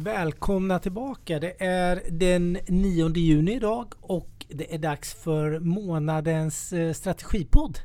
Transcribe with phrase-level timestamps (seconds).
[0.00, 1.38] Välkomna tillbaka.
[1.38, 7.78] Det är den 9 juni idag och det är dags för månadens eh, strategipodd.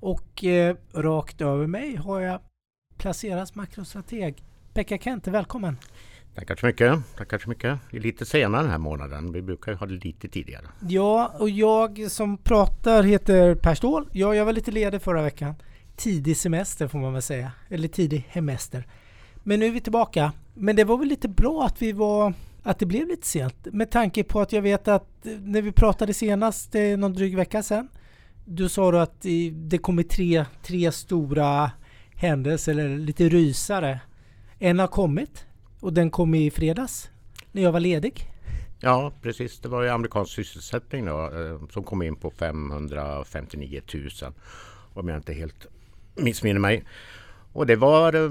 [0.00, 2.40] Och eh, rakt över mig har jag
[2.96, 4.42] placerat makrostrateg
[4.74, 5.30] Pekka Kente.
[5.30, 5.76] Välkommen!
[6.34, 7.16] Tackar så mycket.
[7.16, 7.78] Tackar så mycket.
[7.90, 9.32] Det är lite senare den här månaden.
[9.32, 10.64] Vi brukar ju ha det lite tidigare.
[10.88, 14.08] Ja, och jag som pratar heter Per Ståhl.
[14.12, 15.54] Ja, jag var lite ledig förra veckan.
[15.96, 17.52] Tidig semester får man väl säga.
[17.68, 18.86] Eller tidig hemester.
[19.48, 20.32] Men nu är vi tillbaka.
[20.54, 23.90] Men det var väl lite bra att vi var att det blev lite sent med
[23.90, 27.36] tanke på att jag vet att eh, när vi pratade senast, det är någon dryg
[27.36, 27.88] vecka sedan,
[28.44, 31.70] du sa att det kommer tre, tre stora
[32.14, 34.00] händelser eller lite rysare.
[34.58, 35.46] En har kommit
[35.80, 37.10] och den kom i fredags
[37.52, 38.24] när jag var ledig.
[38.80, 44.32] Ja precis, det var ju amerikansk sysselsättning då, eh, som kom in på 559 000
[44.94, 45.66] om jag inte helt
[46.14, 46.84] missminner mig.
[47.52, 48.30] Och det var eh,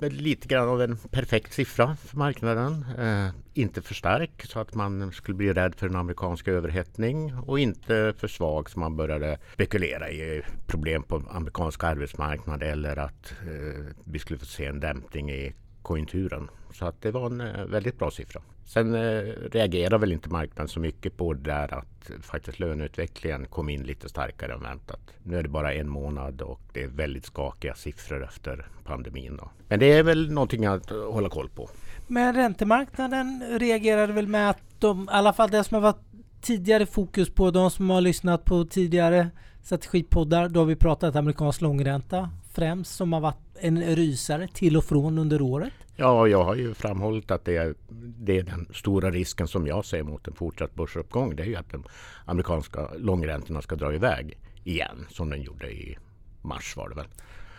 [0.00, 2.84] lite grann av en perfekt siffra för marknaden.
[2.98, 7.58] Eh, inte för stark så att man skulle bli rädd för en amerikansk överhettning och
[7.58, 13.84] inte för svag så man började spekulera i problem på amerikansk arbetsmarknad eller att eh,
[14.04, 16.48] vi skulle få se en dämpning i konjunkturen.
[16.72, 18.42] Så att det var en eh, väldigt bra siffra.
[18.68, 23.68] Sen eh, reagerar väl inte marknaden så mycket på det där att faktiskt löneutvecklingen kom
[23.68, 25.00] in lite starkare än väntat.
[25.22, 29.36] Nu är det bara en månad och det är väldigt skakiga siffror efter pandemin.
[29.36, 29.50] Då.
[29.68, 31.68] Men det är väl någonting att hålla koll på.
[32.06, 36.04] Men räntemarknaden reagerade väl med att de, i alla fall det som har varit
[36.40, 39.30] tidigare fokus på, de som har lyssnat på tidigare
[39.62, 44.84] strategipoddar, då har vi pratat amerikansk långränta främst som har varit en rysare till och
[44.84, 45.72] från under året.
[45.96, 47.74] Ja, jag har ju framhållit att det är,
[48.16, 51.36] det är den stora risken som jag ser mot en fortsatt börsuppgång.
[51.36, 51.84] Det är ju att de
[52.24, 55.98] amerikanska långräntorna ska dra iväg igen som den gjorde i
[56.42, 57.06] mars var det väl.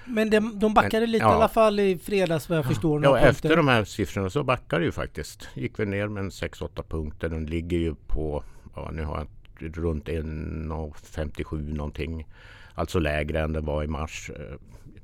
[0.05, 1.31] Men de, de backade Men, lite ja.
[1.31, 3.03] i alla fall i fredags vad jag förstår.
[3.03, 5.49] Ja, efter de här siffrorna så backar det ju faktiskt.
[5.53, 7.29] Gick vi ner med 6-8 punkter.
[7.29, 8.43] Den ligger ju på,
[8.75, 9.27] ja, nu har jag
[9.77, 12.27] runt 1,57 någonting.
[12.73, 14.31] Alltså lägre än det var i mars.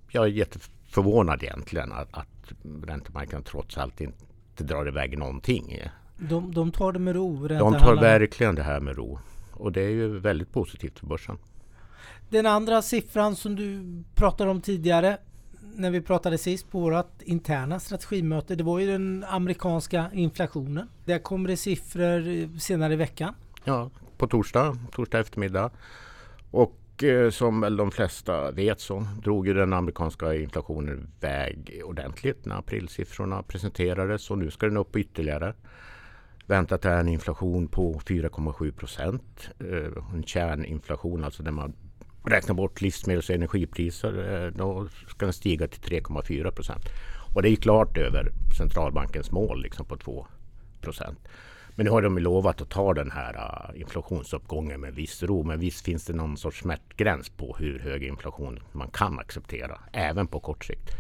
[0.10, 2.52] Jag är jätteförvånad egentligen att, att
[2.88, 4.26] räntemarknaden trots allt inte
[4.64, 5.80] drar iväg någonting.
[6.18, 7.48] De, de tar det med ro?
[7.48, 9.20] De tar verkligen det här med ro.
[9.54, 11.38] Och det är ju väldigt positivt för börsen.
[12.30, 13.84] Den andra siffran som du
[14.16, 15.18] pratade om tidigare
[15.76, 18.56] när vi pratade sist på vårt interna strategimöte.
[18.56, 20.88] Det var ju den amerikanska inflationen.
[21.06, 23.34] Där kommer det siffror senare i veckan.
[23.64, 25.72] Ja, på torsdag, torsdag eftermiddag.
[26.52, 32.46] Och Eh, som väl de flesta vet så drog ju den amerikanska inflationen iväg ordentligt
[32.46, 35.54] när aprilsiffrorna presenterades och nu ska den upp ytterligare.
[36.46, 39.50] Väntat är en inflation på 4,7 procent.
[39.60, 41.74] Eh, en kärninflation, alltså när man
[42.26, 46.84] räknar bort livsmedels och energipriser, eh, då ska den stiga till 3,4 procent.
[47.36, 50.28] Och det är klart över centralbankens mål liksom på 2
[50.82, 51.20] procent.
[51.76, 55.44] Men nu har de lovat att ta den här äh, inflationsuppgången med viss ro.
[55.44, 60.28] Men visst finns det någon sorts smärtgräns på hur hög inflation man kan acceptera, även
[60.28, 60.92] på kort sikt.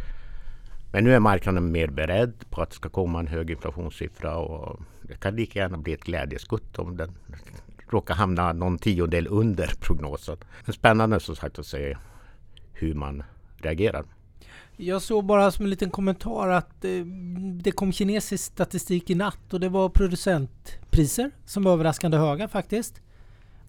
[0.91, 4.79] Men nu är marknaden mer beredd på att det ska komma en hög inflationssiffra och
[5.01, 7.11] det kan lika gärna bli ett glädjeskutt om den
[7.89, 10.37] råkar hamna någon tiondel under prognosen.
[10.65, 11.97] Men spännande som sagt att se
[12.73, 13.23] hur man
[13.57, 14.05] reagerar.
[14.77, 17.05] Jag såg bara som en liten kommentar att eh,
[17.61, 23.01] det kom kinesisk statistik i natt och det var producentpriser som var överraskande höga faktiskt.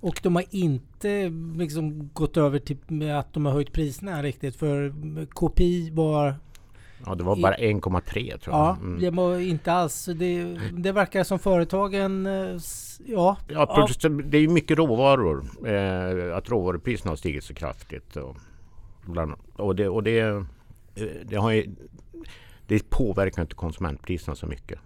[0.00, 4.94] Och de har inte liksom gått över till att de har höjt priserna riktigt för
[5.26, 6.34] KPI var
[7.06, 8.66] Ja det var bara 1,3 tror jag.
[8.66, 9.00] Ja, mm.
[9.00, 10.08] det var inte alls.
[10.14, 12.26] Det, det verkar som företagen...
[12.26, 12.58] Eh,
[13.06, 14.08] ja, ja, ja.
[14.08, 15.44] det är ju mycket råvaror.
[15.66, 18.16] Eh, att råvarupriserna har stigit så kraftigt.
[18.16, 18.36] Och,
[19.04, 20.44] bland, och, det, och det
[20.96, 21.74] Eh, det, har ju,
[22.66, 24.78] det påverkar inte konsumentpriserna så mycket.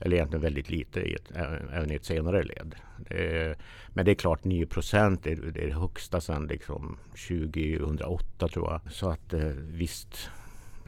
[0.00, 1.30] Eller egentligen väldigt lite i ett,
[1.72, 2.74] även i ett senare led.
[2.96, 3.56] Det
[3.88, 6.98] men det är klart 9 procent är, det, är det högsta sedan liksom
[7.28, 8.92] 2008 tror jag.
[8.92, 10.30] Så att eh, visst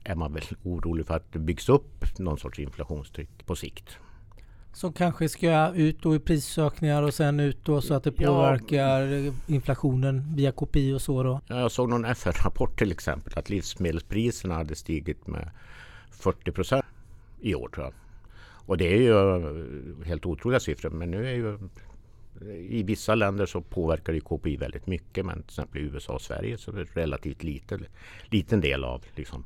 [0.05, 3.99] är man väl orolig för att det byggs upp någon sorts inflationstryck på sikt.
[4.73, 9.01] Som kanske ska ut då i prisökningar och sen ut då så att det påverkar
[9.01, 9.33] ja.
[9.47, 11.41] inflationen via KPI och så då?
[11.47, 15.51] Jag såg någon FN-rapport till exempel att livsmedelspriserna hade stigit med
[16.11, 16.85] 40 procent
[17.41, 17.95] i år tror jag.
[18.67, 21.59] Och det är ju helt otroliga siffror men nu är ju
[22.69, 26.23] i vissa länder så påverkar det KPI väldigt mycket men till exempel i USA och
[26.23, 27.87] Sverige så är det relativt liten,
[28.25, 29.45] liten del av liksom,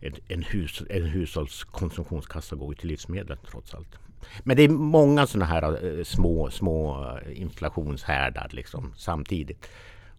[0.00, 3.98] en, en, hus, en hushållskonsumtionskassa går till livsmedel trots allt.
[4.44, 9.68] Men det är många sådana här eh, små, små inflationshärdar liksom, samtidigt.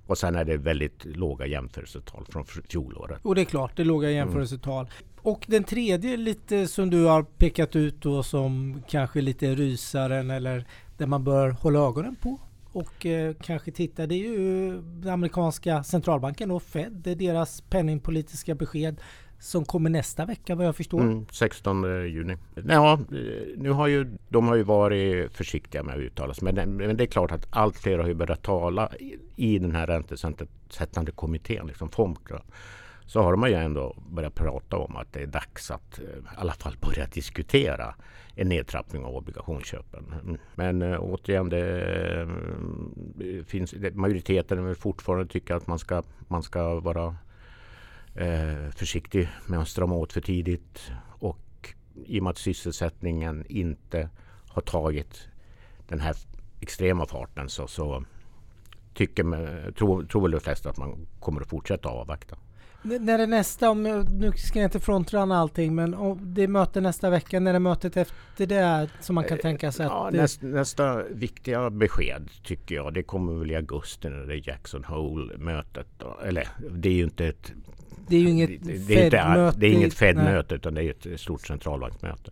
[0.07, 3.19] Och sen är det väldigt låga jämförelsetal från fjolåret.
[3.23, 4.85] Och det är klart, det är låga jämförelsetal.
[4.85, 4.93] Mm.
[5.21, 10.65] Och den tredje lite som du har pekat ut då som kanske lite rysaren eller
[10.97, 12.39] där man bör hålla ögonen på
[12.71, 14.07] och eh, kanske titta.
[14.07, 16.91] Det är ju den amerikanska centralbanken och Fed.
[16.91, 19.01] Det är deras penningpolitiska besked
[19.39, 21.01] som kommer nästa vecka vad jag förstår.
[21.01, 22.37] Mm, 16 juni.
[22.67, 22.97] Ja, eh,
[23.57, 26.53] nu har ju, de har ju varit försiktiga med att uttala sig.
[26.53, 28.89] Men, men det är klart att allt fler har ju börjat tala
[29.35, 32.19] i den här räntesättande kommittén, liksom FOMC.
[33.05, 36.37] Så har man ju ändå börjat prata om att det är dags att eh, i
[36.37, 37.95] alla fall börja diskutera
[38.35, 40.13] en nedtrappning av obligationsköpen.
[40.23, 40.37] Mm.
[40.55, 46.43] Men äh, återigen, det, äh, finns, det, majoriteten vill fortfarande tycka att man ska, man
[46.43, 47.15] ska vara
[48.15, 50.91] eh, försiktig med att strama åt för tidigt.
[51.19, 51.75] Och
[52.05, 54.09] i och med att sysselsättningen inte
[54.47, 55.27] har tagit
[55.87, 56.15] den här
[56.59, 58.03] extrema farten så, så
[58.93, 62.37] tycker, tror, tror väl de flesta att man kommer att fortsätta avvakta.
[62.81, 67.09] När är nästa, om, nu ska jag inte frontrunna allting, men det är möte nästa
[67.09, 67.39] vecka.
[67.39, 69.85] När är mötet efter det som man kan eh, tänka sig?
[69.85, 74.49] Ja, nästa, nästa viktiga besked tycker jag, det kommer väl i augusti när det är
[74.49, 75.87] Jackson Hole-mötet.
[76.25, 77.53] Eller det är ju inte ett
[78.09, 79.59] det är ju inget Fed-möte.
[79.59, 82.31] Det är inget Fed-möte utan det är ett stort centralbanksmöte.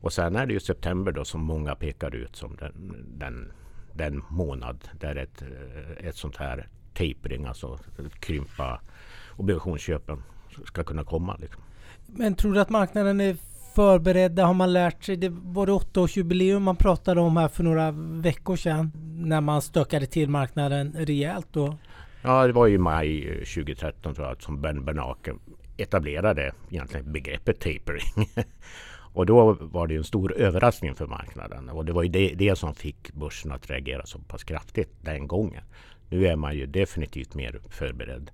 [0.00, 3.52] Och sen är det ju september då som många pekar ut som den, den,
[3.92, 5.42] den månad där ett,
[6.00, 7.78] ett sånt här tapering, alltså
[8.20, 8.80] krympa
[9.36, 10.22] obligationsköpen
[10.66, 11.36] ska kunna komma.
[11.40, 11.62] Liksom.
[12.06, 13.36] Men tror du att marknaden är
[13.74, 14.44] förberedda?
[14.44, 15.16] Har man lärt sig?
[15.16, 20.06] Det var det åttaårsjubileum man pratade om här för några veckor sedan när man stökade
[20.06, 21.48] till marknaden rejält.
[21.52, 21.76] Då.
[22.24, 25.34] Ja, det var i maj 2013 tror jag som Ben Bernanke
[25.76, 28.28] etablerade egentligen begreppet tapering.
[29.12, 32.56] och då var det en stor överraskning för marknaden och det var ju det, det,
[32.56, 35.62] som fick börsen att reagera så pass kraftigt den gången.
[36.08, 38.30] Nu är man ju definitivt mer förberedd.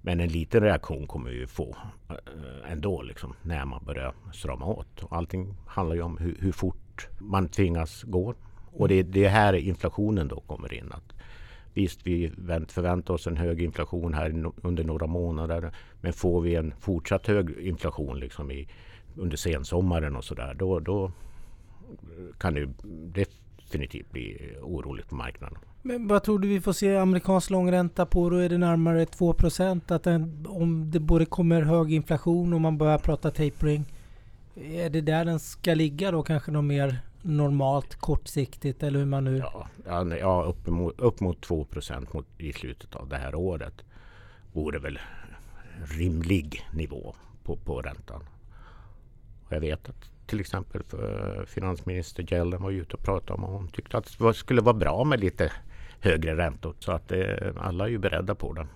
[0.00, 1.76] Men en liten reaktion kommer vi ju få
[2.08, 5.04] eh, ändå liksom, när man börjar strama åt.
[5.10, 8.34] Allting handlar ju om hur, hur fort man tvingas gå.
[8.72, 10.92] Och det, det är här inflationen då kommer in.
[10.92, 11.17] Att
[11.74, 12.32] Visst, vi
[12.68, 15.72] förväntar oss en hög inflation här under några månader.
[16.00, 18.68] Men får vi en fortsatt hög inflation liksom i,
[19.16, 21.12] under sensommaren och sådär, då, då
[22.38, 22.68] kan det
[23.68, 25.58] definitivt bli oroligt på marknaden.
[25.82, 28.30] Men vad tror du vi får se amerikansk långränta på?
[28.30, 29.34] Då är det närmare 2
[29.88, 33.84] att den, om det både kommer hög inflation och man börjar prata tapering.
[34.54, 39.24] Är det där den ska ligga då kanske någon mer normalt kortsiktigt eller hur man
[39.24, 39.38] nu...
[39.84, 41.66] Ja, ja upp, mot, upp mot 2
[42.12, 43.74] mot, i slutet av det här året
[44.52, 44.98] vore väl
[45.84, 47.14] rimlig nivå
[47.44, 48.22] på, på räntan.
[49.46, 53.52] Och jag vet att till exempel för finansminister Yellen var ute och pratade om och
[53.52, 55.52] hon tyckte att det skulle vara bra med lite
[56.00, 56.74] högre räntor.
[56.78, 58.66] Så att det, alla är ju beredda på det.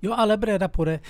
[0.00, 1.00] Ja, alla är beredda på det.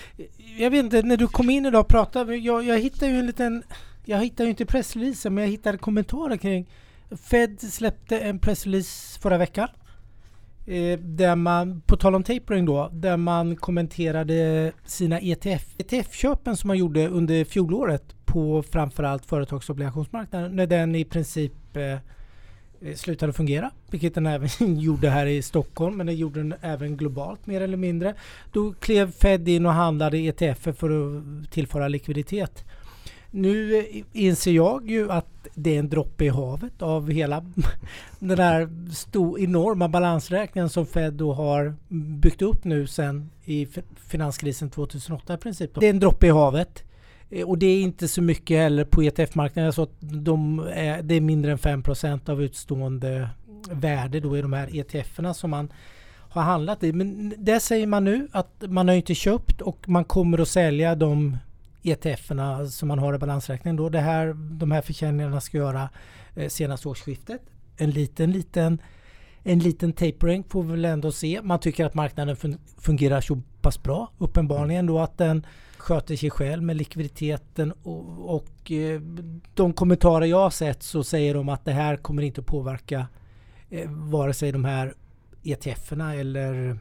[0.59, 3.27] Jag vet inte, när du kom in idag och pratade, jag, jag hittade ju en
[3.27, 3.63] liten
[4.09, 6.69] jag hittar ju inte pressreleasen men jag hittade kommentarer kring
[7.17, 9.69] Fed släppte en pressrelease förra veckan.
[10.67, 15.75] Eh, där man, på tal om tapering då, där man kommenterade sina ETF.
[15.79, 21.99] ETF-köpen som man gjorde under fjolåret på framförallt företagsobligationsmarknaden när den i princip eh, eh
[22.95, 24.49] slutade fungera, vilket den även
[24.81, 28.15] gjorde här i Stockholm, men den gjorde den även globalt mer eller mindre.
[28.53, 32.65] Då klev Fed in och handlade ETF för att tillföra likviditet.
[33.31, 37.45] Nu inser jag ju att det är en droppe i havet av hela
[38.19, 41.75] den här stor, enorma balansräkningen som Fed då har
[42.21, 45.71] byggt upp nu sen i finanskrisen 2008 i princip.
[45.81, 46.83] Det är en droppe i havet.
[47.31, 49.73] Eh, och det är inte så mycket heller på ETF-marknaden.
[49.73, 53.29] Så att de är, det är mindre än 5% av utstående
[53.71, 55.73] värde då i de här ETFerna som man
[56.31, 56.93] har handlat i.
[56.93, 60.95] Men det säger man nu att man har inte köpt och man kommer att sälja
[60.95, 61.37] de
[61.83, 63.89] ETFerna som man har i balansräkningen då.
[63.89, 65.89] Det här, de här försäljningarna ska göra
[66.35, 67.43] eh, senast årsskiftet.
[67.77, 68.83] En liten, liten
[69.43, 71.41] en liten tapering får vi väl ändå se.
[71.43, 72.37] Man tycker att marknaden
[72.79, 74.13] fungerar så pass bra.
[74.19, 79.01] Uppenbarligen då att den sköter sig själv med likviditeten och, och eh,
[79.55, 83.07] de kommentarer jag har sett så säger de att det här kommer inte att påverka
[83.71, 84.95] eh, vare sig de här
[85.43, 86.79] ETFerna eller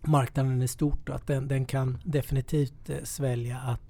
[0.00, 1.08] marknaden i stort.
[1.08, 3.87] Att den, den kan definitivt eh, svälja att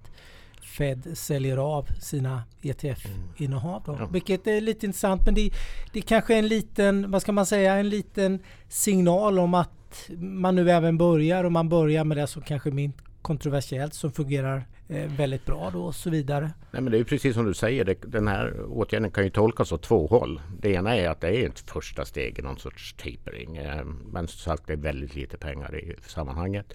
[0.69, 3.83] Fed säljer av sina ETF-innehav.
[3.87, 3.97] Då.
[4.01, 4.07] Ja.
[4.07, 5.51] Vilket är lite intressant men det,
[5.93, 9.71] det kanske är en liten, vad ska man säga, en liten signal om att
[10.19, 14.65] man nu även börjar och man börjar med det som kanske min kontroversiellt som fungerar
[14.89, 16.51] eh, väldigt bra då och så vidare.
[16.71, 19.73] Nej, men det är precis som du säger, det, den här åtgärden kan ju tolkas
[19.73, 20.41] åt två håll.
[20.61, 23.57] Det ena är att det är ett första steg i någon sorts tapering.
[23.57, 26.75] Eh, men som sagt, det är väldigt lite pengar i sammanhanget.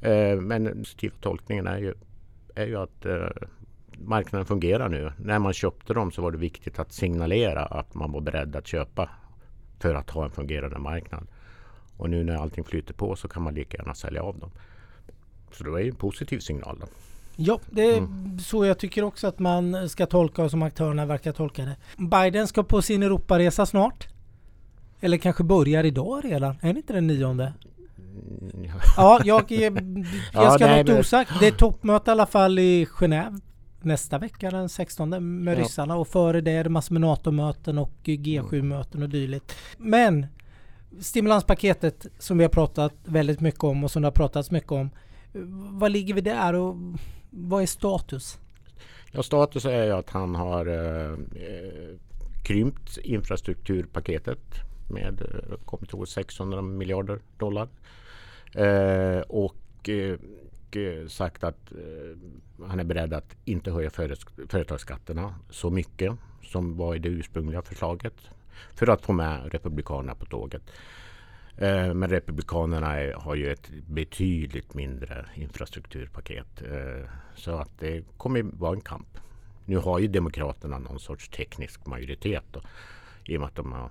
[0.00, 1.94] Eh, men den tolkningen är ju,
[2.54, 3.26] är ju att eh,
[3.98, 5.12] marknaden fungerar nu.
[5.16, 8.66] När man köpte dem så var det viktigt att signalera att man var beredd att
[8.66, 9.10] köpa
[9.78, 11.26] för att ha en fungerande marknad.
[11.96, 14.50] Och nu när allting flyter på så kan man lika gärna sälja av dem.
[15.52, 16.78] Så det är ju en positiv signal.
[16.80, 16.86] Då.
[17.36, 18.38] Ja, det är mm.
[18.38, 21.76] så jag tycker också att man ska tolka och som aktörerna verkar tolka det.
[21.96, 24.08] Biden ska på sin Europaresa snart.
[25.00, 26.56] Eller kanske börjar idag redan?
[26.60, 27.52] Är det inte den nionde?
[28.96, 29.72] Ja, jag, jag,
[30.32, 31.30] jag ska ja, något osagt.
[31.40, 33.40] Det är toppmöte i alla fall i Genève
[33.84, 35.60] nästa vecka den 16 med ja.
[35.60, 39.56] ryssarna och före det är det massor med NATO-möten och G7-möten och dylikt.
[39.78, 40.26] Men
[41.00, 44.90] stimulanspaketet som vi har pratat väldigt mycket om och som det har pratats mycket om.
[45.80, 46.76] Vad ligger vi där och
[47.30, 48.38] vad är status?
[49.12, 51.16] Ja, status är ju att han har eh,
[52.44, 54.40] krympt infrastrukturpaketet
[54.90, 57.68] med eh, kommer ihåg, 600 miljarder dollar.
[58.54, 60.18] Eh, och eh,
[60.76, 63.90] eh, sagt att eh, han är beredd att inte höja
[64.48, 68.14] företagsskatterna så mycket som var i det ursprungliga förslaget
[68.74, 70.62] för att få med Republikanerna på tåget.
[71.56, 78.74] Eh, men Republikanerna har ju ett betydligt mindre infrastrukturpaket eh, så att det kommer vara
[78.74, 79.18] en kamp.
[79.64, 82.60] Nu har ju Demokraterna någon sorts teknisk majoritet då,
[83.24, 83.90] i och med att de har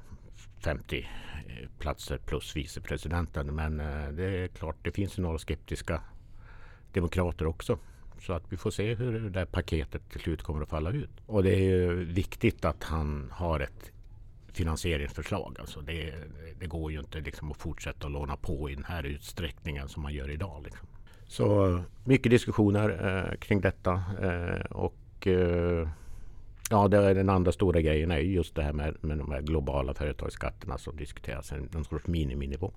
[0.61, 3.55] 50 eh, platser plus vicepresidenten.
[3.55, 6.01] Men eh, det är klart, det finns några skeptiska
[6.93, 7.79] demokrater också.
[8.19, 11.09] Så att vi får se hur det där paketet till slut kommer att falla ut.
[11.25, 13.91] Och det är viktigt att han har ett
[14.53, 15.57] finansieringsförslag.
[15.59, 16.13] Alltså det,
[16.59, 20.03] det går ju inte liksom att fortsätta att låna på i den här utsträckningen som
[20.03, 20.63] man gör idag.
[20.63, 20.87] Liksom.
[21.27, 24.03] Så mycket diskussioner eh, kring detta.
[24.21, 25.89] Eh, och eh,
[26.71, 29.41] ja, det är den andra stora grejen är just det här med, med de här
[29.41, 31.53] globala företagsskatterna som diskuteras.
[31.71, 32.73] Någon sorts miniminivå.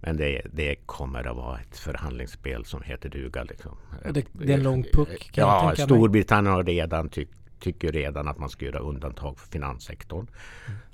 [0.00, 3.42] Men det, det, kommer att vara ett förhandlingsspel som heter duga.
[3.42, 3.76] Liksom.
[4.12, 5.30] Det, det, är en lång puck.
[5.34, 10.26] ja, Storbritannien har redan tyckt tycker redan att man ska göra undantag för finanssektorn.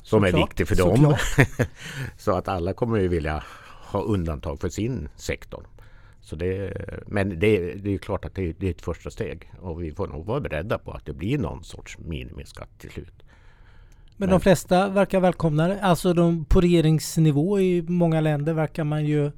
[0.02, 1.16] Som så är viktig för dem.
[2.16, 3.44] så att alla kommer ju vilja
[3.87, 5.66] ha undantag för sin sektor.
[6.24, 6.72] Så det,
[7.06, 10.06] men det, det är klart att det, det, är ett första steg och vi får
[10.06, 13.22] nog vara beredda på att det blir någon sorts minimiskatt till slut.
[14.16, 15.80] Men de flesta verkar välkomna.
[15.80, 19.30] Alltså de, på regeringsnivå i många länder verkar man ju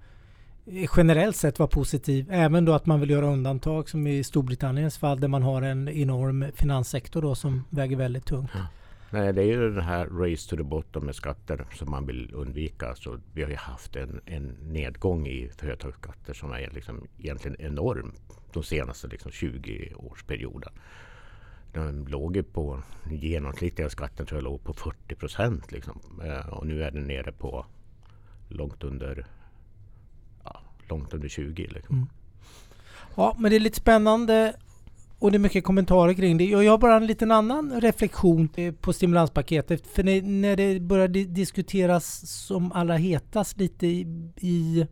[0.96, 2.26] generellt sett vara positiv.
[2.30, 5.88] Även då att man vill göra undantag som i Storbritanniens fall där man har en
[5.88, 8.50] enorm finanssektor då som väger väldigt tungt.
[8.54, 8.66] Ja.
[9.10, 12.30] Nej, det är ju den här race to the bottom med skatter som man vill
[12.34, 12.94] undvika.
[12.94, 18.12] Så vi har ju haft en, en nedgång i företagsskatter som är liksom egentligen enorm
[18.52, 20.72] de senaste liksom 20 årsperioden.
[21.72, 25.72] Den låg ju på genomsnittliga skatten tror jag låg på 40 procent.
[25.72, 26.00] Liksom.
[26.24, 27.66] Eh, och nu är den nere på
[28.48, 29.26] långt under,
[30.44, 31.66] ja, långt under 20.
[31.66, 31.96] Liksom.
[31.96, 32.08] Mm.
[33.16, 34.56] Ja, men det är lite spännande
[35.18, 36.44] och det är mycket kommentarer kring det.
[36.44, 39.86] Jag har bara en liten annan reflektion eh, på stimulanspaketet.
[39.86, 44.86] För när det började diskuteras som allra hetast lite i,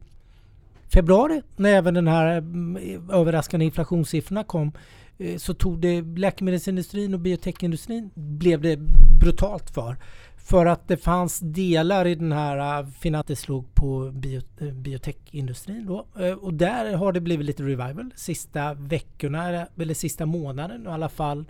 [0.94, 4.72] februari när även den här mm, överraskande inflationssiffrorna kom
[5.18, 8.76] eh, så tog det läkemedelsindustrin och biotechindustrin blev det
[9.20, 9.96] brutalt för.
[10.44, 12.82] För att det fanns delar i den här
[13.30, 16.06] uh, slog på bio, äh, biotechindustrin då.
[16.18, 18.10] Äh, och där har det blivit lite revival.
[18.16, 21.44] Sista veckorna, eller sista månaden i alla fall,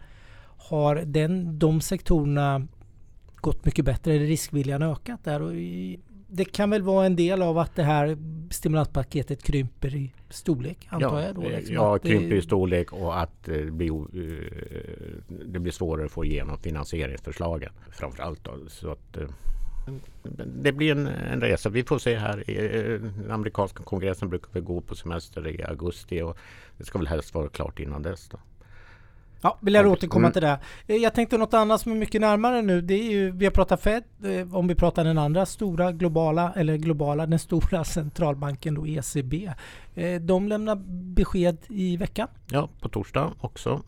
[0.68, 2.66] har den, de sektorerna
[3.36, 4.18] gått mycket bättre.
[4.18, 5.42] Riskviljan ökat där.
[5.42, 8.16] Och i, det kan väl vara en del av att det här
[8.50, 11.35] stimulanspaketet krymper i storlek, antar ja, jag?
[11.35, 16.12] Då, liksom ja, krymper i storlek och att det blir, eh, det blir svårare att
[16.12, 18.45] få igenom finansieringsförslagen framför allt.
[18.45, 18.52] Då.
[18.69, 19.28] Så att, eh,
[20.47, 21.69] det blir en, en, resa.
[21.69, 22.45] Vi får se här.
[22.47, 26.38] Eh, den amerikanska kongressen brukar väl gå på semester i augusti och
[26.78, 28.28] det ska väl helst vara klart innan dess.
[28.28, 28.38] Då.
[29.41, 30.33] Ja, vill jag återkomma mm.
[30.33, 30.59] till det.
[30.87, 32.81] Eh, jag tänkte något annat som är mycket närmare nu.
[32.81, 36.53] Det är ju, vi har pratat Fed, eh, om vi pratar den andra stora globala,
[36.57, 39.53] eller globala, den stora centralbanken då ECB.
[39.95, 40.76] Eh, de lämnar
[41.14, 42.29] besked i veckan.
[42.50, 43.83] Ja, på torsdag också.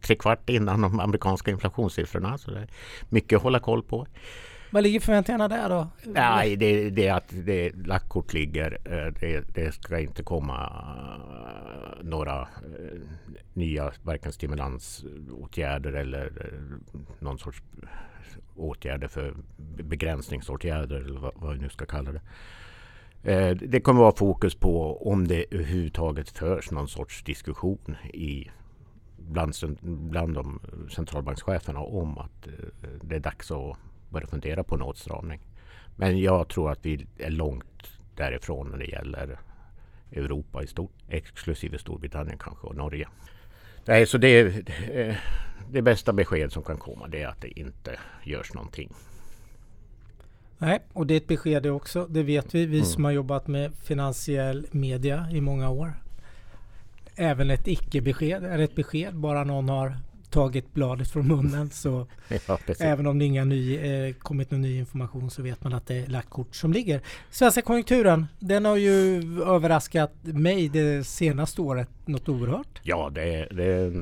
[0.00, 2.38] tre kvart innan de amerikanska inflationssiffrorna.
[2.38, 2.68] Så det är
[3.08, 4.06] mycket att hålla koll på.
[4.74, 5.88] Vad ligger förväntningarna där då?
[6.04, 8.78] Nej, det, det är att det, lagt kort ligger.
[8.84, 13.00] Eh, det, det, ska inte komma eh, några eh,
[13.52, 16.32] nya varken stimulansåtgärder eller
[17.18, 17.62] någon sorts
[18.56, 19.34] åtgärder för
[19.82, 23.54] begränsningsåtgärder eller vad, vad vi nu ska kalla det.
[23.54, 28.50] Det kommer vara fokus på om det överhuvudtaget förs någon sorts diskussion i
[29.16, 30.60] bland, bland de
[30.94, 32.48] centralbankscheferna om att
[33.02, 33.76] det är dags att
[34.14, 35.40] börja fundera på en åtstramning.
[35.96, 39.38] Men jag tror att vi är långt därifrån när det gäller
[40.12, 43.08] Europa i stort, exklusive Storbritannien kanske och Norge.
[43.84, 44.64] Nej, så det,
[45.70, 48.92] det bästa besked som kan komma det är att det inte görs någonting.
[50.58, 52.06] Nej, och det är ett besked det också.
[52.06, 52.86] Det vet vi, vi mm.
[52.86, 55.94] som har jobbat med finansiell media i många år.
[57.16, 59.14] Även ett icke-besked är ett besked.
[59.14, 59.96] Bara någon har
[60.34, 62.06] tagit bladet från munnen så
[62.46, 65.86] ja, även om det inga ny, eh, kommit någon ny information så vet man att
[65.86, 67.00] det är lagt kort som ligger.
[67.30, 72.80] Svenska konjunkturen, den har ju överraskat mig det senaste året något oerhört.
[72.82, 73.92] Ja, det, det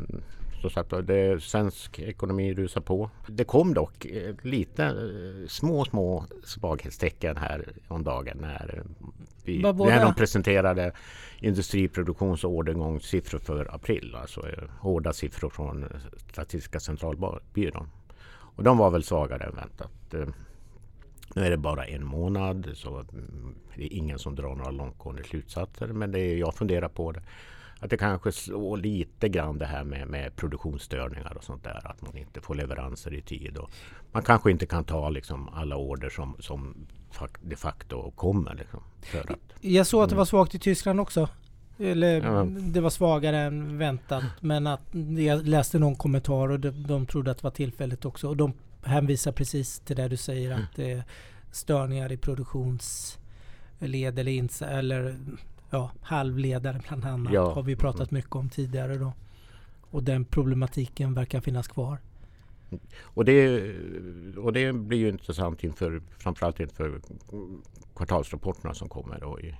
[0.60, 3.10] som sagt det, svensk ekonomi rusar på.
[3.26, 8.82] Det kom dock eh, lite eh, små, små svaghetstecken här om dagen när,
[9.44, 10.92] vi, när de presenterade
[11.40, 12.50] industriproduktions och
[13.38, 14.16] för april.
[14.20, 15.86] Alltså eh, hårda siffror från
[16.32, 17.88] Statistiska centralbyrån.
[18.30, 19.90] Och de var väl svagare än väntat.
[21.34, 25.24] Nu är det bara en månad så mm, det är ingen som drar några långtgående
[25.24, 25.86] slutsatser.
[25.86, 27.22] Men det är, jag funderar på det
[27.82, 31.80] att det kanske slår lite grann det här med, med produktionsstörningar och sånt där.
[31.84, 33.56] Att man inte får leveranser i tid.
[33.56, 33.70] Och
[34.12, 36.86] man kanske inte kan ta liksom alla order som, som
[37.40, 38.54] de facto kommer.
[38.54, 41.28] Liksom, för att, Jag såg att det var svagt i Tyskland också.
[41.78, 42.44] Eller ja.
[42.44, 44.24] det var svagare än väntat.
[44.40, 48.28] Men att jag läste någon kommentar och de, de trodde att det var tillfälligt också.
[48.28, 48.52] Och de
[48.82, 50.62] hänvisar precis till det du säger mm.
[50.62, 51.04] att det är
[51.52, 55.18] störningar i produktionsled eller, ins eller
[55.72, 57.52] ja, halvledare bland annat ja.
[57.52, 59.12] har vi pratat mycket om tidigare då.
[59.80, 61.98] Och den problematiken verkar finnas kvar.
[63.02, 63.62] Och det,
[64.36, 67.00] och det blir ju intressant inför framförallt inför
[67.96, 69.54] kvartalsrapporterna som kommer då i,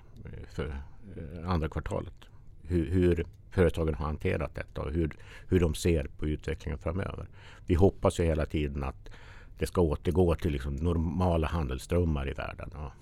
[0.55, 0.83] för
[1.17, 2.15] eh, andra kvartalet.
[2.63, 5.17] Hur, hur företagen har hanterat detta och hur,
[5.49, 7.29] hur de ser på utvecklingen framöver.
[7.67, 9.11] Vi hoppas ju hela tiden att
[9.59, 12.71] det ska återgå till liksom normala handelsströmmar i världen.
[12.75, 12.93] Ja.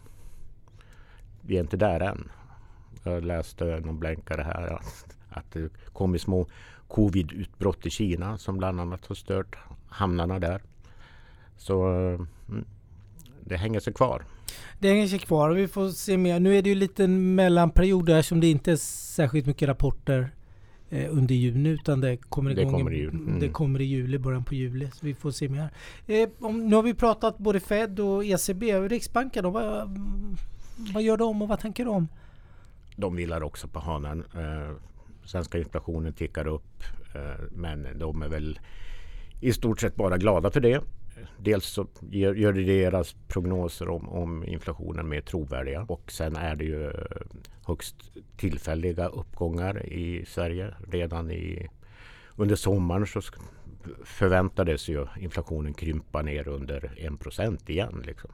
[1.40, 2.30] Vi är inte där än.
[3.02, 4.80] Jag läste någon blänkare här
[5.28, 6.46] att det kommit små
[6.88, 9.56] covid-utbrott i Kina som bland annat har stört
[9.88, 10.62] hamnarna där.
[11.56, 12.64] Så mm,
[13.40, 14.24] det hänger sig kvar.
[14.78, 16.40] Det hänger sig kvar vi får se mer.
[16.40, 20.30] Nu är det ju lite mellanperiod där som det inte är särskilt mycket rapporter
[20.90, 23.16] eh, under juni utan det kommer igång det kommer i, juli.
[23.16, 23.40] Mm.
[23.40, 24.90] Det kommer i juli, början på juli.
[24.94, 25.70] Så vi får se mer.
[26.06, 28.62] Eh, om, nu har vi pratat både Fed och ECB.
[28.88, 29.98] Riksbanken då, vad,
[30.94, 32.08] vad gör de och vad tänker de?
[33.00, 34.24] De vilar också på hanen.
[34.34, 34.76] Eh,
[35.24, 36.82] svenska inflationen tickar upp
[37.14, 38.58] eh, men de är väl
[39.40, 40.82] i stort sett bara glada för det.
[41.38, 46.56] Dels så gör, gör det deras prognoser om, om, inflationen mer trovärdiga och sen är
[46.56, 46.92] det ju
[47.66, 47.96] högst
[48.36, 50.74] tillfälliga uppgångar i Sverige.
[50.90, 51.68] Redan i,
[52.36, 53.20] under sommaren så
[54.04, 58.02] förväntades ju inflationen krympa ner under 1 procent igen.
[58.06, 58.30] Liksom.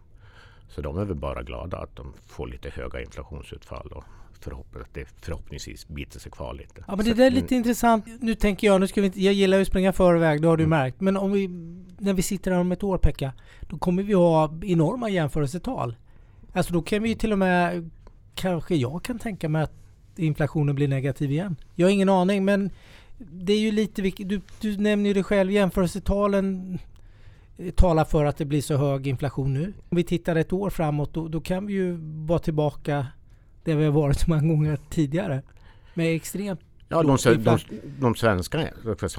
[0.69, 4.05] Så de är väl bara glada att de får lite höga inflationsutfall och
[4.45, 6.85] förhopp att det förhoppningsvis biter sig kvar lite.
[6.89, 7.59] Ja men det där är lite mm.
[7.59, 8.05] intressant.
[8.21, 10.57] Nu tänker jag, nu ska vi inte, jag gillar ju att springa förväg, det har
[10.57, 10.79] du mm.
[10.79, 11.01] märkt.
[11.01, 11.49] Men om vi,
[11.99, 15.97] när vi sitter här om ett år Pekka, då kommer vi ha enorma jämförelsetal.
[16.53, 17.91] Alltså då kan vi ju till och med,
[18.35, 19.73] kanske jag kan tänka mig att
[20.17, 21.57] inflationen blir negativ igen.
[21.75, 22.71] Jag har ingen aning men
[23.19, 24.03] det är ju lite.
[24.03, 26.79] Du, du nämner ju det själv, jämförelsetalen
[27.75, 29.73] talar för att det blir så hög inflation nu.
[29.89, 31.97] Om vi tittar ett år framåt då, då kan vi ju
[32.27, 33.07] vara tillbaka
[33.67, 35.43] där vi har varit så många gånger tidigare.
[35.95, 37.59] Med extremt Ja, de, de,
[38.01, 38.71] de svenska,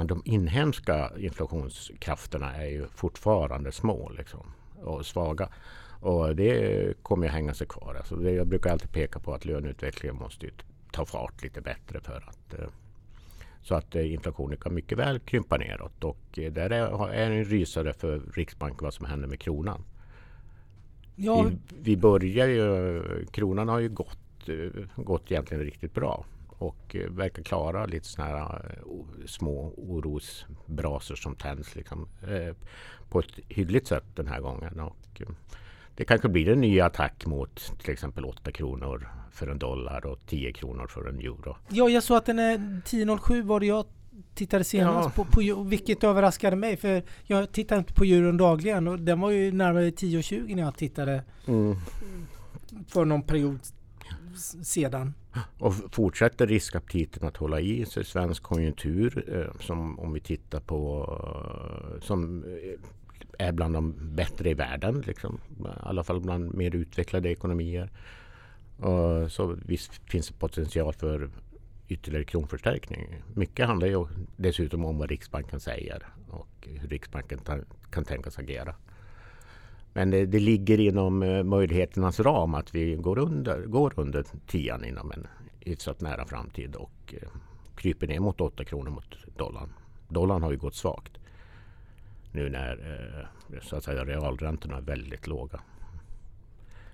[0.06, 5.50] de inhemska inflationskrafterna är ju fortfarande små liksom, och svaga.
[6.00, 7.96] Och det kommer att hänga sig kvar.
[7.96, 10.50] Alltså det, jag brukar alltid peka på att löneutvecklingen måste
[10.92, 12.70] ta fart lite bättre för att eh,
[13.62, 16.04] så att eh, inflationen kan mycket väl krympa neråt.
[16.04, 19.84] Och eh, där är, är en rysare för Riksbanken vad som händer med kronan.
[21.16, 21.44] Ja.
[21.44, 24.20] Vi, vi börjar ju, kronan har ju gått
[24.96, 31.36] gått egentligen riktigt bra och eh, verkar klara lite sådana här eh, små orosbrasor som
[31.36, 32.08] tänds liksom,
[33.10, 34.80] på ett hyggligt sätt den här gången.
[34.80, 35.22] Och,
[35.98, 40.20] det kanske blir en ny attack mot till exempel 8 kronor för en dollar och
[40.26, 41.58] 10 kronor för en euro.
[41.70, 43.86] Ja, jag såg att den är 10,07 var det jag
[44.34, 45.24] tittade senast ja.
[45.24, 49.32] på, på, vilket överraskade mig för jag tittar inte på euron dagligen och den var
[49.32, 51.76] ju närmare 10,20 när jag tittade mm.
[52.88, 53.60] för någon period
[54.64, 55.14] sedan.
[55.60, 61.06] Och fortsätter riskaptiten att hålla i sig svensk konjunktur eh, som om vi tittar på
[61.94, 65.04] eh, som eh, är bland de bättre i världen.
[65.08, 65.40] Liksom.
[65.60, 67.92] I alla fall bland mer utvecklade ekonomier.
[69.30, 71.30] Så visst finns det potential för
[71.88, 73.22] ytterligare kronförstärkning.
[73.34, 77.40] Mycket handlar ju dessutom om vad Riksbanken säger och hur Riksbanken
[77.90, 78.76] kan tänkas agera.
[79.98, 84.86] Men det, det, ligger inom eh, möjligheternas ram att vi går under, går under tian
[84.86, 85.28] inom en
[85.60, 87.30] hyfsat nära framtid och eh,
[87.76, 89.70] kryper ner mot 8 kronor mot dollarn.
[90.10, 91.12] Dollarn har ju gått svagt
[92.32, 92.72] nu när
[93.54, 95.60] eh, så att säga, realräntorna är väldigt låga.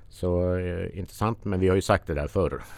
[0.09, 0.59] Så
[0.93, 2.61] intressant, men vi har ju sagt det där förr.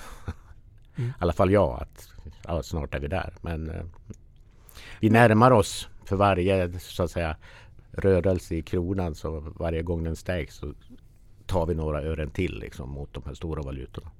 [0.97, 1.09] Mm.
[1.09, 2.09] I alla fall jag, att
[2.47, 3.33] ja, snart är vi där.
[3.41, 3.91] Men
[4.99, 7.35] vi närmar oss för varje så att säga
[7.97, 10.73] rörelse i kronan så varje gång den stärks så
[11.45, 14.11] tar vi några ören till liksom, mot de här stora valutorna.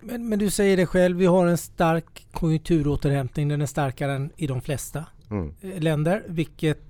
[0.00, 3.48] Men, men du säger det själv, vi har en stark konjunkturåterhämtning.
[3.48, 5.54] Den är starkare än i de flesta mm.
[5.60, 6.82] Eh, länder, vilket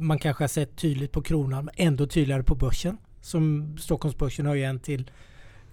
[0.00, 2.96] man kanske har sett tydligt på kronan, men ändå tydligare på börsen.
[3.20, 5.10] Som Stockholmsbörsen har ju en till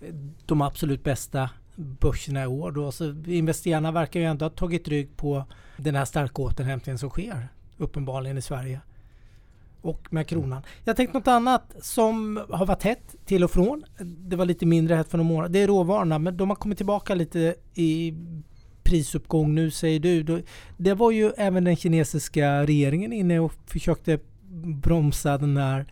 [0.02, 0.14] eh,
[0.46, 2.72] de absolut bästa börserna i år.
[2.72, 2.92] Då.
[2.92, 5.46] Så investerarna verkar ju ändå ha tagit rygg på
[5.78, 8.82] den här starka återhämtningen som sker uppenbarligen i Sverige
[9.82, 10.62] och med kronan.
[10.84, 13.84] Jag tänkte något annat som har varit hett till och från.
[14.00, 15.54] Det var lite mindre hett för några månader.
[15.54, 18.14] Det är råvarorna, men de har kommit tillbaka lite i
[18.84, 20.44] prisuppgång nu säger du.
[20.78, 24.20] Det var ju även den kinesiska regeringen inne och försökte
[24.84, 25.86] bromsa den här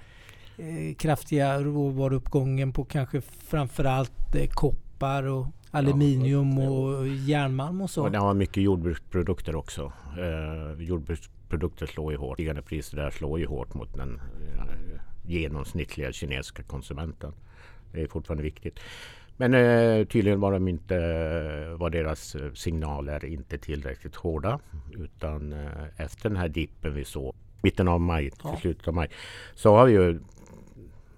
[0.58, 7.90] eh, kraftiga råvaruuppgången på kanske framförallt eh, koppar och aluminium ja, och, och järnmalm och
[7.90, 8.04] så.
[8.04, 9.94] Och det har mycket jordbruksprodukter också.
[10.18, 12.36] Eh, jordbruks produkter slår ju hårt.
[12.36, 14.22] Stigande priser där slår ju hårt mot den
[14.58, 17.34] eh, genomsnittliga kinesiska konsumenten.
[17.92, 18.80] Det är fortfarande viktigt.
[19.38, 20.98] Men eh, tydligen var, de inte,
[21.78, 24.60] var deras signaler inte tillräckligt hårda.
[24.94, 28.58] Utan eh, efter den här dippen vi såg mitten av maj till ja.
[28.62, 29.10] slutet av maj
[29.56, 30.20] så har ju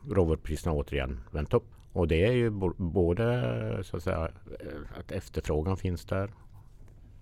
[0.09, 1.65] råvarupriserna återigen vänt upp.
[1.93, 6.29] Och det är ju både så att, säga, eh, att efterfrågan finns där.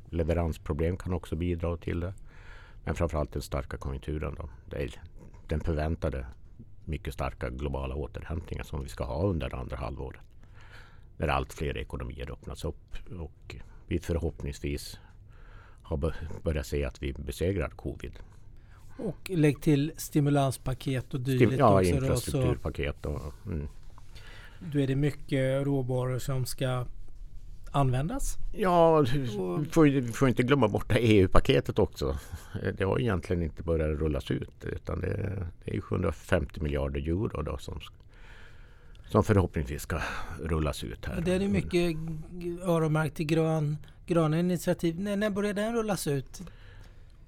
[0.09, 2.13] Leveransproblem kan också bidra till det.
[2.85, 4.35] Men framförallt den starka konjunkturen.
[4.37, 4.49] Då.
[5.47, 6.25] Den förväntade
[6.85, 10.21] mycket starka globala återhämtningen som vi ska ha under andra halvåret.
[11.17, 13.55] När allt fler ekonomier öppnas upp och
[13.87, 14.99] vi förhoppningsvis
[15.81, 18.19] har börjat se att vi besegrar covid.
[18.97, 23.05] Och lägg till stimulanspaket och dylikt Stim Ja, infrastrukturpaket.
[23.05, 23.67] Och, mm.
[24.59, 26.85] Då är det mycket råvaror som ska
[27.75, 28.37] användas.
[28.51, 32.17] Ja, vi får, får inte glömma bort EU-paketet också.
[32.77, 37.57] Det har egentligen inte börjat rullas ut utan det, det är 750 miljarder euro då
[37.57, 37.79] som,
[39.05, 39.99] som förhoppningsvis ska
[40.43, 41.21] rullas ut här.
[41.21, 41.97] Det är mycket
[42.63, 44.99] öronmärkt till grön, gröna initiativ.
[44.99, 46.41] När, när börjar den rullas ut?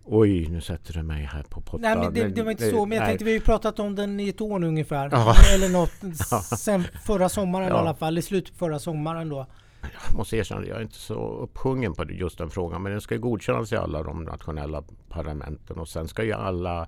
[0.10, 1.82] Oj, nu sätter du mig här på pottan.
[1.82, 2.86] Nej, men det, det var inte så.
[2.86, 5.10] Men jag tänkte, vi har ju pratat om den i ett år nu ungefär.
[5.12, 5.36] Ja.
[5.54, 6.20] Eller något.
[6.60, 7.76] Sen förra sommaren ja.
[7.76, 8.18] i alla fall.
[8.18, 9.48] I slutet på förra sommaren då
[9.94, 12.84] jag måste erkänna att jag är inte så upphungen på just den frågan.
[12.84, 16.88] Men den ska godkännas i alla de nationella parlamenten och sen ska ju alla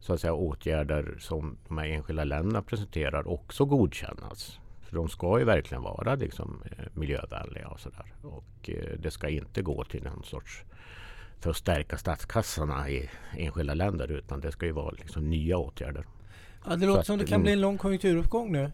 [0.00, 4.58] så att säga, åtgärder som de här enskilda länderna presenterar också godkännas.
[4.80, 8.14] För de ska ju verkligen vara liksom, eh, miljövänliga och sådär.
[8.22, 10.64] Och eh, det ska inte gå till någon sorts
[11.40, 16.06] för att stärka statskassorna i enskilda länder utan det ska ju vara liksom, nya åtgärder.
[16.66, 18.72] Ja, det låter som det kan bli en lång konjunkturuppgång nu.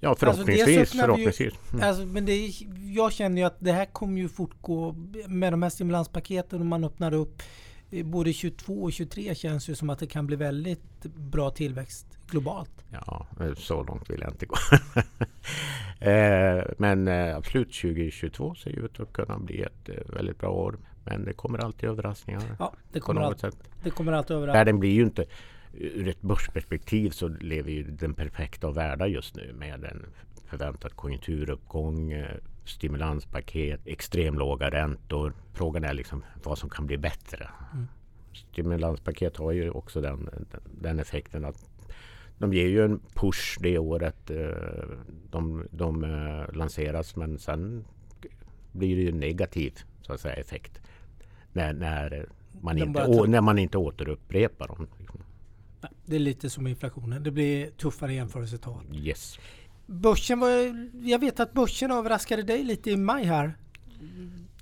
[0.00, 0.78] Ja förhoppningsvis.
[0.78, 1.54] Alltså förhoppningsvis.
[1.54, 1.88] Ju, mm.
[1.88, 2.52] alltså, men det,
[2.94, 4.94] jag känner ju att det här kommer ju fortgå
[5.28, 7.42] med de här stimulanspaketen och man öppnar upp
[7.90, 12.06] eh, både 22 och 23 känns ju som att det kan bli väldigt bra tillväxt
[12.26, 12.84] globalt.
[12.92, 14.56] Ja, så långt vill jag inte gå.
[16.00, 20.78] Eh, men eh, absolut 2022 ser ju ut att kunna bli ett väldigt bra år.
[21.04, 22.42] Men det kommer alltid överraskningar.
[22.58, 23.34] Ja, det kommer, all,
[23.82, 24.64] det kommer alltid överraskningar.
[24.64, 25.24] Världen blir ju inte
[25.78, 30.06] ur ett börsperspektiv så lever ju den perfekta av världar just nu med en
[30.46, 35.32] förväntad konjunkturuppgång, eh, stimulanspaket, extremlåga räntor.
[35.52, 37.48] Frågan är liksom vad som kan bli bättre.
[37.72, 37.86] Mm.
[38.32, 40.46] Stimulanspaket har ju också den,
[40.80, 41.68] den effekten att
[42.38, 44.88] de ger ju en push det året eh,
[45.30, 47.84] de, de eh, lanseras men sen
[48.72, 50.80] blir det ju negativ så att säga, effekt
[51.52, 52.26] när, när,
[52.60, 54.86] man, inte, när man inte återupprepar dem.
[56.04, 57.22] Det är lite som inflationen.
[57.22, 58.84] Det blir tuffare jämförelsetal.
[58.92, 59.38] Yes.
[59.86, 63.56] Börsen var, jag vet att börsen överraskade dig lite i maj här.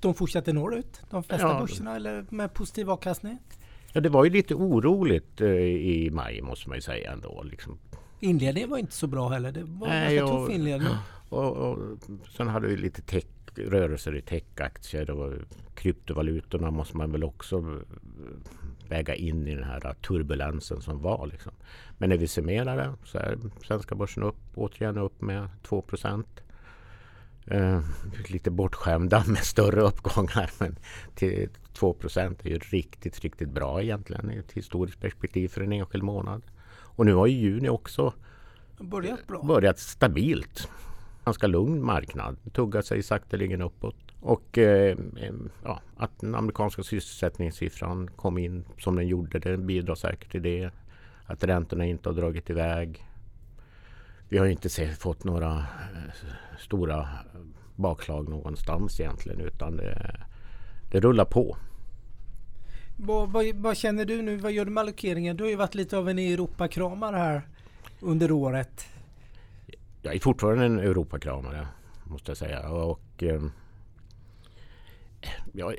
[0.01, 1.59] De fortsatte norrut, de flesta ja.
[1.59, 3.39] börserna, eller med positiv avkastning.
[3.93, 7.43] Ja, det var ju lite oroligt eh, i maj måste man ju säga ändå.
[7.43, 7.77] Liksom.
[8.19, 9.51] Inledningen var inte så bra heller.
[9.51, 10.89] Det var Nej, ganska tuff inledning.
[11.29, 11.77] Och, och,
[12.37, 15.33] sen hade vi lite tech, rörelser i techaktier och
[15.75, 17.81] kryptovalutorna måste man väl också
[18.89, 21.27] väga in i den här turbulensen som var.
[21.27, 21.51] Liksom.
[21.97, 26.41] Men när vi summerar det så är svenska börsen upp, återigen upp med 2 procent.
[27.47, 27.81] eh,
[28.27, 30.51] lite bortskämda med större uppgångar.
[30.59, 30.75] Men
[31.15, 36.03] till 2% är ju riktigt, riktigt bra egentligen i ett historiskt perspektiv för en enskild
[36.03, 36.41] månad.
[36.95, 38.13] Och nu har ju juni också
[38.79, 39.43] börjat, bra.
[39.43, 40.69] börjat stabilt.
[41.25, 44.04] Ganska lugn marknad, tuggar sig sakteligen uppåt.
[44.25, 44.97] Och eh,
[45.63, 50.69] ja, att den amerikanska sysselsättningssiffran kom in som den gjorde, det bidrar säkert till det.
[51.25, 53.05] Att räntorna inte har dragit iväg.
[54.29, 56.27] Vi har inte se, fått några eh,
[56.59, 57.07] stora
[57.75, 60.15] bakslag någonstans egentligen utan det,
[60.91, 61.57] det rullar på.
[62.97, 64.37] Vad, vad, vad, känner du nu?
[64.37, 65.37] Vad gör du med allokeringen?
[65.37, 67.41] Du har ju varit lite av en Europakramare här
[67.99, 68.85] under året.
[70.01, 71.67] Jag är fortfarande en Europakramare
[72.03, 72.69] måste jag säga.
[72.69, 73.41] Och, eh,
[75.53, 75.73] ja,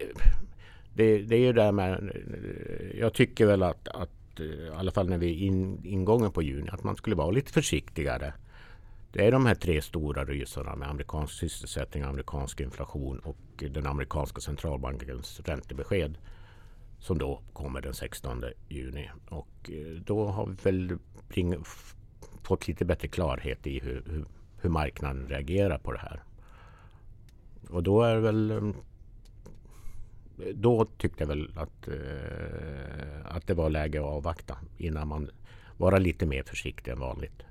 [0.95, 2.17] det, det är ju det här med...
[2.99, 6.43] Jag tycker väl att, att eh, i alla fall när vi är in, ingången på
[6.43, 8.33] juni, att man skulle vara lite försiktigare.
[9.13, 14.41] Det är de här tre stora rysarna med amerikansk sysselsättning, amerikansk inflation och den amerikanska
[14.41, 16.19] centralbankens räntebesked
[16.99, 19.11] som då kommer den 16 juni.
[19.29, 21.65] Och eh, då har vi väl bring,
[22.43, 24.25] fått lite bättre klarhet i hur, hur,
[24.61, 26.23] hur, marknaden reagerar på det här.
[27.71, 28.73] Och då är det väl
[30.55, 35.31] då tyckte jag väl att, eh, att det var läge att avvakta innan man
[35.77, 37.43] vara lite mer försiktig än vanligt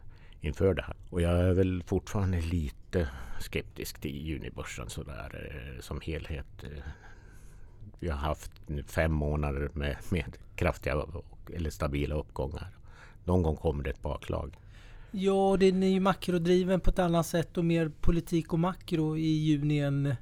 [0.41, 0.95] inför det här.
[1.09, 6.63] Och jag är väl fortfarande lite skeptisk till junibörsen sådär eh, som helhet.
[6.63, 6.83] Eh,
[7.99, 8.51] vi har haft
[8.87, 11.05] fem månader med, med kraftiga
[11.55, 12.77] eller stabila uppgångar.
[13.23, 14.57] Någon gång kommer det ett baklag.
[15.11, 19.27] Ja, den är ju makrodriven på ett annat sätt och mer politik och makro i
[19.27, 20.15] juni än,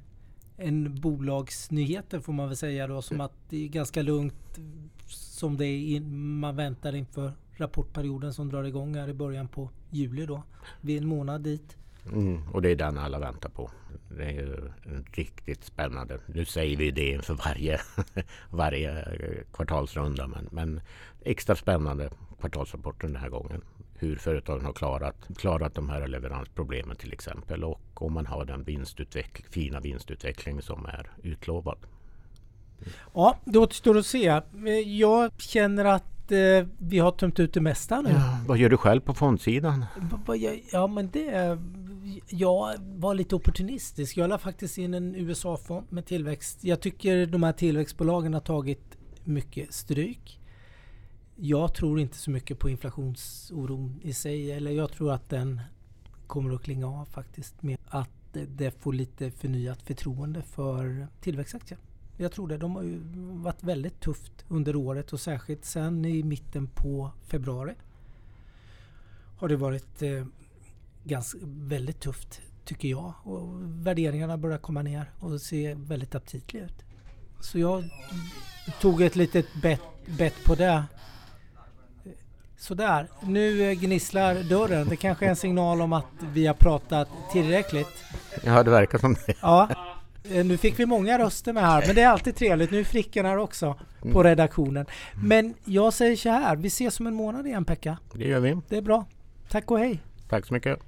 [0.58, 3.02] än bolagsnyheter får man väl säga då.
[3.02, 4.58] Som att det är ganska lugnt
[5.06, 9.70] som det är in, man väntar inför rapportperioden som drar igång här i början på
[9.90, 10.42] juli då.
[10.80, 11.76] Vi är en månad dit.
[12.12, 13.70] Mm, och det är den alla väntar på.
[14.08, 14.70] Det är ju
[15.12, 16.18] riktigt spännande.
[16.26, 17.80] Nu säger vi det inför varje,
[18.50, 19.04] varje
[19.52, 20.80] kvartalsrunda men, men
[21.22, 23.62] extra spännande kvartalsrapporten den här gången.
[23.98, 28.64] Hur företagen har klarat, klarat de här leveransproblemen till exempel och om man har den
[28.64, 31.78] vinstutveckling, fina vinstutveckling som är utlovad.
[33.14, 34.40] Ja, det återstår att se.
[34.84, 38.10] Jag känner att eh, vi har tömt ut det mesta nu.
[38.10, 39.84] Ja, vad gör du själv på fondsidan?
[40.72, 41.58] Ja men det...
[42.28, 44.16] Jag var lite opportunistisk.
[44.16, 46.64] Jag la faktiskt in en USA-fond med tillväxt.
[46.64, 50.40] Jag tycker de här tillväxtbolagen har tagit mycket stryk.
[51.36, 54.52] Jag tror inte så mycket på inflationsoron i sig.
[54.52, 55.60] Eller jag tror att den
[56.26, 57.62] kommer att klinga av faktiskt.
[57.62, 61.78] Med att det får lite förnyat förtroende för tillväxtaktier.
[62.16, 62.58] Jag tror det.
[62.58, 63.00] De har ju
[63.42, 67.74] varit väldigt tufft under året och särskilt sen i mitten på februari
[69.44, 70.24] har det varit eh,
[71.04, 73.12] ganska, väldigt tufft tycker jag.
[73.22, 73.48] Och
[73.86, 76.84] värderingarna börjar komma ner och se väldigt aptitliga ut.
[77.40, 77.84] Så jag
[78.80, 79.80] tog ett litet bett,
[80.18, 80.84] bett på det.
[82.64, 84.88] Sådär, nu gnisslar dörren.
[84.88, 88.04] Det kanske är en signal om att vi har pratat tillräckligt.
[88.44, 89.34] Ja, det verkar som det.
[89.40, 89.68] Ja.
[90.30, 92.70] Eh, nu fick vi många röster med här, men det är alltid trevligt.
[92.70, 94.22] Nu är Fricken här också på mm.
[94.22, 94.86] redaktionen.
[95.24, 97.98] Men jag säger så här, vi ses om en månad igen Pekka.
[98.12, 98.56] Det gör vi.
[98.68, 99.06] Det är bra.
[99.48, 100.00] Tack och hej.
[100.28, 100.78] Tack så mycket.